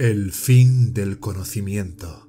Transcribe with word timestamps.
El 0.00 0.32
fin 0.32 0.94
del 0.94 1.18
conocimiento. 1.20 2.26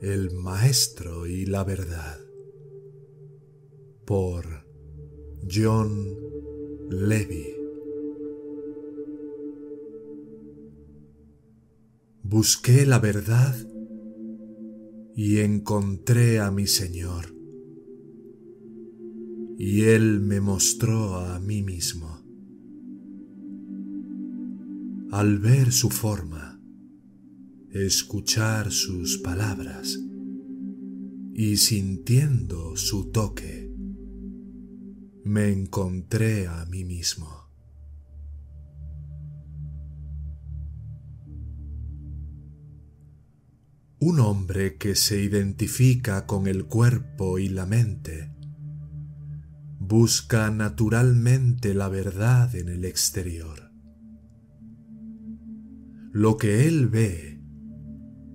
El 0.00 0.30
Maestro 0.30 1.26
y 1.26 1.46
la 1.46 1.64
Verdad. 1.64 2.20
Por 4.06 4.68
John 5.52 6.16
Levy. 6.90 7.56
Busqué 12.22 12.86
la 12.86 13.00
verdad 13.00 13.56
y 15.16 15.38
encontré 15.38 16.38
a 16.38 16.52
mi 16.52 16.68
Señor. 16.68 17.34
Y 19.58 19.86
Él 19.86 20.20
me 20.20 20.40
mostró 20.40 21.16
a 21.16 21.40
mí 21.40 21.64
mismo 21.64 22.19
al 25.12 25.38
ver 25.38 25.72
su 25.72 25.90
forma, 25.90 26.60
escuchar 27.72 28.70
sus 28.70 29.18
palabras 29.18 29.98
y 31.34 31.56
sintiendo 31.56 32.76
su 32.76 33.10
toque, 33.10 33.74
me 35.24 35.50
encontré 35.50 36.46
a 36.46 36.64
mí 36.66 36.84
mismo. 36.84 37.50
Un 43.98 44.20
hombre 44.20 44.76
que 44.76 44.94
se 44.94 45.20
identifica 45.20 46.24
con 46.26 46.46
el 46.46 46.66
cuerpo 46.66 47.40
y 47.40 47.48
la 47.48 47.66
mente 47.66 48.32
busca 49.80 50.50
naturalmente 50.50 51.74
la 51.74 51.88
verdad 51.88 52.54
en 52.54 52.68
el 52.68 52.84
exterior 52.84 53.69
lo 56.12 56.36
que 56.36 56.66
él 56.66 56.88
ve 56.88 57.40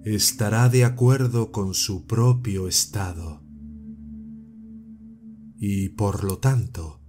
estará 0.04 0.70
de 0.70 0.86
acuerdo 0.86 1.52
con 1.52 1.74
su 1.74 2.06
propio 2.06 2.68
estado 2.68 3.44
y 5.58 5.90
por 5.90 6.24
lo 6.24 6.38
tanto 6.38 7.02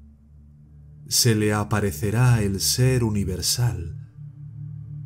se 1.06 1.34
le 1.34 1.52
aparecerá 1.52 2.42
el 2.42 2.60
ser 2.60 3.04
universal 3.04 4.12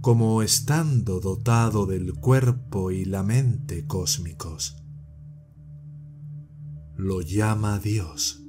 como 0.01 0.41
estando 0.41 1.21
dotado 1.21 1.85
del 1.85 2.15
cuerpo 2.15 2.91
y 2.91 3.05
la 3.05 3.23
mente 3.23 3.87
cósmicos. 3.87 4.83
Lo 6.97 7.21
llama 7.21 7.79
Dios. 7.79 8.47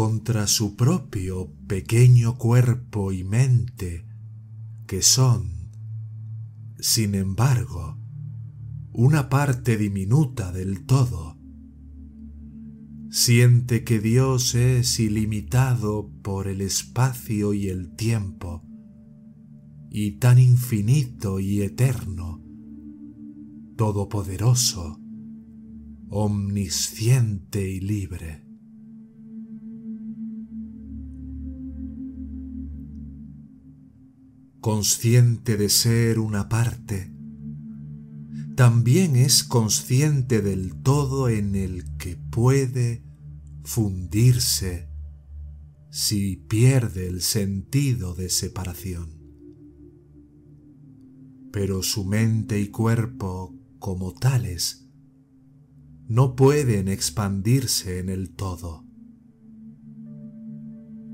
Contra 0.00 0.46
su 0.46 0.76
propio 0.76 1.52
pequeño 1.66 2.38
cuerpo 2.38 3.12
y 3.12 3.22
mente, 3.22 4.06
que 4.86 5.02
son, 5.02 5.68
sin 6.78 7.14
embargo, 7.14 7.98
una 8.94 9.28
parte 9.28 9.76
diminuta 9.76 10.52
del 10.52 10.86
todo. 10.86 11.36
Siente 13.10 13.84
que 13.84 14.00
Dios 14.00 14.54
es 14.54 14.98
ilimitado 15.00 16.10
por 16.22 16.48
el 16.48 16.62
espacio 16.62 17.52
y 17.52 17.68
el 17.68 17.94
tiempo, 17.94 18.64
y 19.90 20.12
tan 20.12 20.38
infinito 20.38 21.40
y 21.40 21.60
eterno, 21.60 22.42
todopoderoso, 23.76 24.98
omnisciente 26.08 27.70
y 27.70 27.80
libre. 27.80 28.49
Consciente 34.60 35.56
de 35.56 35.68
ser 35.68 36.18
una 36.18 36.48
parte, 36.48 37.12
también 38.56 39.16
es 39.16 39.42
consciente 39.42 40.42
del 40.42 40.82
todo 40.82 41.30
en 41.30 41.54
el 41.54 41.96
que 41.96 42.16
puede 42.16 43.02
fundirse 43.64 44.90
si 45.90 46.36
pierde 46.36 47.06
el 47.06 47.22
sentido 47.22 48.14
de 48.14 48.28
separación. 48.28 49.18
Pero 51.52 51.82
su 51.82 52.04
mente 52.04 52.60
y 52.60 52.68
cuerpo 52.68 53.58
como 53.78 54.12
tales 54.12 54.88
no 56.06 56.36
pueden 56.36 56.88
expandirse 56.88 57.98
en 57.98 58.08
el 58.08 58.34
todo, 58.34 58.84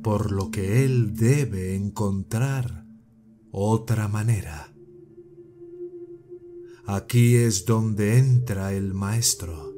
por 0.02 0.32
lo 0.32 0.50
que 0.50 0.84
él 0.84 1.14
debe 1.14 1.76
encontrar 1.76 2.85
otra 3.58 4.06
manera. 4.06 4.70
Aquí 6.84 7.36
es 7.36 7.64
donde 7.64 8.18
entra 8.18 8.74
el 8.74 8.92
maestro. 8.92 9.72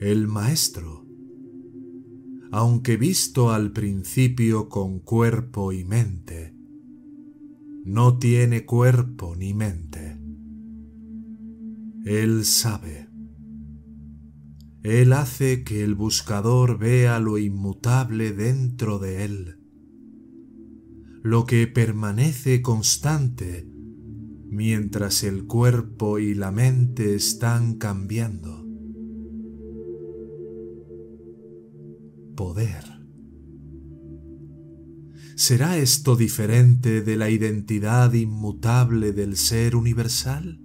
El 0.00 0.28
maestro, 0.28 1.04
aunque 2.50 2.96
visto 2.96 3.50
al 3.50 3.72
principio 3.72 4.70
con 4.70 5.00
cuerpo 5.00 5.72
y 5.72 5.84
mente, 5.84 6.54
no 7.84 8.16
tiene 8.16 8.64
cuerpo 8.64 9.36
ni 9.36 9.52
mente. 9.52 10.18
Él 12.06 12.46
sabe. 12.46 13.10
Él 14.82 15.12
hace 15.12 15.64
que 15.64 15.84
el 15.84 15.94
buscador 15.94 16.78
vea 16.78 17.20
lo 17.20 17.36
inmutable 17.36 18.32
dentro 18.32 18.98
de 18.98 19.26
él 19.26 19.57
lo 21.28 21.44
que 21.44 21.66
permanece 21.66 22.62
constante 22.62 23.68
mientras 24.46 25.24
el 25.24 25.44
cuerpo 25.44 26.18
y 26.18 26.32
la 26.32 26.50
mente 26.50 27.14
están 27.14 27.74
cambiando. 27.76 28.66
Poder. 32.34 32.82
¿Será 35.36 35.76
esto 35.76 36.16
diferente 36.16 37.02
de 37.02 37.16
la 37.18 37.28
identidad 37.28 38.10
inmutable 38.14 39.12
del 39.12 39.36
ser 39.36 39.76
universal? 39.76 40.62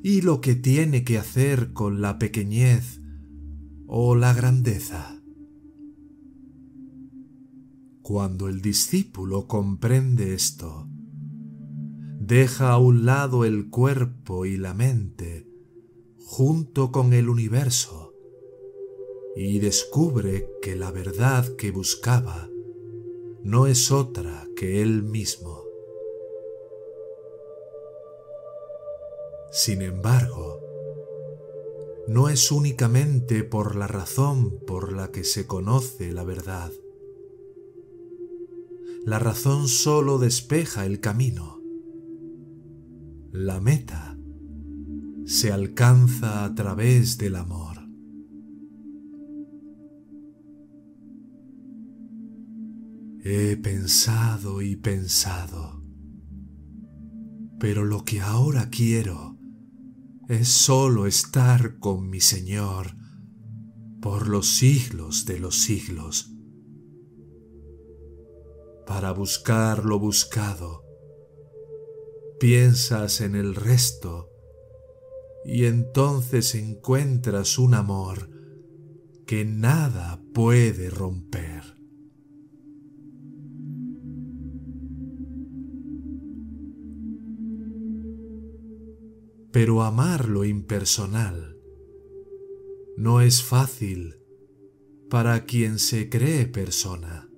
¿Y 0.00 0.20
lo 0.20 0.40
que 0.40 0.54
tiene 0.54 1.02
que 1.02 1.18
hacer 1.18 1.72
con 1.72 2.00
la 2.00 2.20
pequeñez 2.20 3.00
o 3.88 4.14
la 4.14 4.32
grandeza? 4.32 5.21
Cuando 8.02 8.48
el 8.48 8.60
discípulo 8.60 9.46
comprende 9.46 10.34
esto, 10.34 10.88
deja 12.18 12.72
a 12.72 12.78
un 12.78 13.04
lado 13.04 13.44
el 13.44 13.70
cuerpo 13.70 14.44
y 14.44 14.56
la 14.56 14.74
mente 14.74 15.46
junto 16.18 16.90
con 16.90 17.12
el 17.12 17.28
universo 17.28 18.12
y 19.36 19.60
descubre 19.60 20.48
que 20.60 20.74
la 20.74 20.90
verdad 20.90 21.56
que 21.56 21.70
buscaba 21.70 22.48
no 23.42 23.66
es 23.66 23.92
otra 23.92 24.48
que 24.56 24.82
él 24.82 25.04
mismo. 25.04 25.62
Sin 29.52 29.80
embargo, 29.80 30.60
no 32.08 32.28
es 32.28 32.50
únicamente 32.50 33.44
por 33.44 33.76
la 33.76 33.86
razón 33.86 34.58
por 34.66 34.92
la 34.92 35.12
que 35.12 35.22
se 35.22 35.46
conoce 35.46 36.12
la 36.12 36.24
verdad, 36.24 36.72
la 39.04 39.18
razón 39.18 39.68
solo 39.68 40.18
despeja 40.18 40.86
el 40.86 41.00
camino. 41.00 41.60
La 43.32 43.60
meta 43.60 44.16
se 45.24 45.50
alcanza 45.50 46.44
a 46.44 46.54
través 46.54 47.18
del 47.18 47.36
amor. 47.36 47.78
He 53.24 53.56
pensado 53.56 54.62
y 54.62 54.76
pensado, 54.76 55.82
pero 57.58 57.84
lo 57.84 58.04
que 58.04 58.20
ahora 58.20 58.68
quiero 58.70 59.38
es 60.28 60.48
solo 60.48 61.06
estar 61.06 61.78
con 61.78 62.08
mi 62.08 62.20
Señor 62.20 62.96
por 64.00 64.28
los 64.28 64.48
siglos 64.48 65.24
de 65.24 65.38
los 65.38 65.58
siglos. 65.58 66.31
Para 68.94 69.12
buscar 69.12 69.86
lo 69.86 69.98
buscado, 69.98 70.84
piensas 72.38 73.22
en 73.22 73.34
el 73.34 73.54
resto 73.54 74.28
y 75.46 75.64
entonces 75.64 76.54
encuentras 76.54 77.58
un 77.58 77.72
amor 77.72 78.28
que 79.26 79.46
nada 79.46 80.22
puede 80.34 80.90
romper. 80.90 81.62
Pero 89.52 89.82
amar 89.82 90.28
lo 90.28 90.44
impersonal 90.44 91.56
no 92.98 93.22
es 93.22 93.42
fácil 93.42 94.18
para 95.08 95.46
quien 95.46 95.78
se 95.78 96.10
cree 96.10 96.44
persona. 96.44 97.31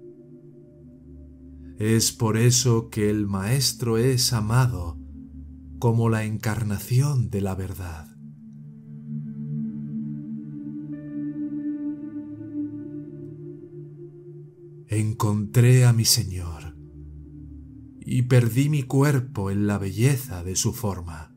Es 1.78 2.12
por 2.12 2.36
eso 2.36 2.88
que 2.88 3.10
el 3.10 3.26
Maestro 3.26 3.98
es 3.98 4.32
amado 4.32 4.96
como 5.80 6.08
la 6.08 6.24
encarnación 6.24 7.30
de 7.30 7.40
la 7.40 7.56
verdad. 7.56 8.08
Encontré 14.86 15.84
a 15.84 15.92
mi 15.92 16.04
Señor 16.04 16.76
y 17.98 18.22
perdí 18.22 18.68
mi 18.68 18.84
cuerpo 18.84 19.50
en 19.50 19.66
la 19.66 19.78
belleza 19.78 20.44
de 20.44 20.54
su 20.54 20.72
forma. 20.72 21.34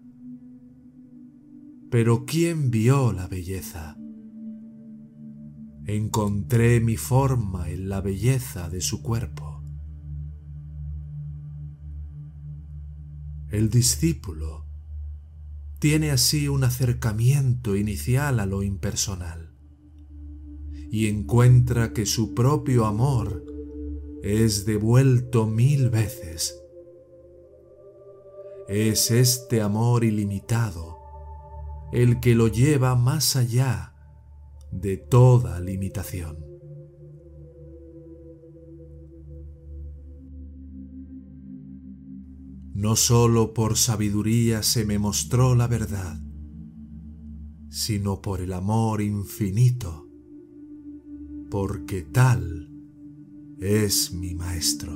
Pero 1.90 2.26
¿quién 2.26 2.70
vio 2.70 3.14
la 3.14 3.28
belleza? 3.28 3.98
Encontré 5.86 6.80
mi 6.82 6.98
forma 6.98 7.70
en 7.72 7.90
la 7.90 8.02
belleza 8.02 8.70
de 8.70 8.82
su 8.82 9.02
cuerpo. 9.02 9.57
El 13.50 13.70
discípulo 13.70 14.66
tiene 15.80 16.12
así 16.12 16.48
un 16.50 16.64
acercamiento 16.64 17.76
inicial 17.76 18.40
a 18.42 18.46
lo 18.46 18.62
impersonal 18.62 19.54
y 20.92 21.08
encuentra 21.08 21.94
que 21.94 22.06
su 22.06 22.34
propio 22.34 22.86
amor 22.86 23.46
es 24.22 24.66
devuelto 24.66 25.48
mil 25.48 25.90
veces. 25.90 26.62
Es 28.68 29.12
este 29.12 29.62
amor 29.62 30.04
ilimitado 30.04 30.98
el 31.94 32.20
que 32.20 32.36
lo 32.36 32.50
lleva 32.50 32.96
más 32.96 33.38
allá 33.38 33.94
de 34.72 34.98
toda 34.98 35.62
limitación. 35.62 36.47
No 42.78 42.96
sólo 42.96 43.56
por 43.56 43.76
sabiduría 43.76 44.62
se 44.62 44.86
me 44.86 45.00
mostró 45.00 45.56
la 45.56 45.66
verdad, 45.66 46.22
sino 47.70 48.22
por 48.22 48.40
el 48.40 48.54
amor 48.54 49.02
infinito, 49.02 50.08
porque 51.50 52.04
tal 52.04 52.70
es 53.60 54.14
mi 54.14 54.36
Maestro. 54.36 54.94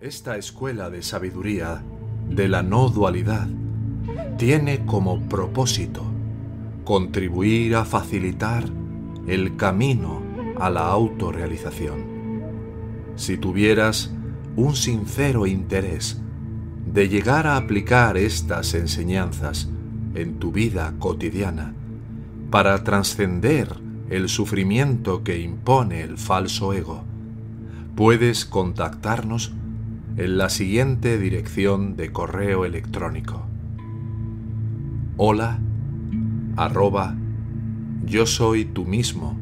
Esta 0.00 0.36
escuela 0.36 0.90
de 0.90 1.02
sabiduría 1.02 1.84
de 2.28 2.48
la 2.48 2.62
no 2.62 2.88
dualidad 2.88 3.48
tiene 4.38 4.86
como 4.86 5.28
propósito 5.28 6.13
contribuir 6.84 7.76
a 7.76 7.84
facilitar 7.84 8.64
el 9.26 9.56
camino 9.56 10.22
a 10.60 10.70
la 10.70 10.88
autorrealización. 10.88 12.14
Si 13.16 13.36
tuvieras 13.36 14.12
un 14.56 14.76
sincero 14.76 15.46
interés 15.46 16.20
de 16.86 17.08
llegar 17.08 17.46
a 17.46 17.56
aplicar 17.56 18.16
estas 18.16 18.74
enseñanzas 18.74 19.68
en 20.14 20.38
tu 20.38 20.52
vida 20.52 20.94
cotidiana 20.98 21.74
para 22.50 22.84
trascender 22.84 23.68
el 24.10 24.28
sufrimiento 24.28 25.24
que 25.24 25.40
impone 25.40 26.02
el 26.02 26.18
falso 26.18 26.72
ego, 26.72 27.02
puedes 27.96 28.44
contactarnos 28.44 29.54
en 30.16 30.38
la 30.38 30.50
siguiente 30.50 31.18
dirección 31.18 31.96
de 31.96 32.12
correo 32.12 32.64
electrónico. 32.64 33.46
Hola 35.16 35.60
arroba 36.56 37.14
yo 38.04 38.26
soy 38.26 38.64
tú 38.64 38.84
mismo. 38.84 39.38